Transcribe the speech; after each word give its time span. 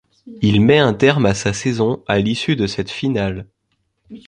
Il 0.41 0.61
met 0.61 0.79
un 0.79 0.95
terme 0.95 1.27
à 1.27 1.35
sa 1.35 1.53
saison 1.53 2.03
à 2.07 2.17
l'issue 2.17 2.55
de 2.55 2.65
cette 2.65 2.89
finale. 2.89 3.45